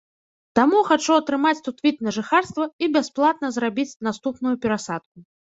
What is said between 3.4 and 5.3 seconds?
зрабіць наступную перасадку.